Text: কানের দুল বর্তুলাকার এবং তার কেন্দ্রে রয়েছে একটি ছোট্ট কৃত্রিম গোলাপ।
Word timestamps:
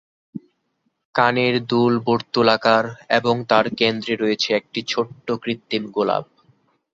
কানের 1.15 1.55
দুল 1.65 1.93
বর্তুলাকার 2.07 2.85
এবং 3.17 3.35
তার 3.49 3.65
কেন্দ্রে 3.79 4.13
রয়েছে 4.15 4.49
একটি 4.53 4.79
ছোট্ট 4.87 5.27
কৃত্রিম 5.43 5.83
গোলাপ। 5.91 6.25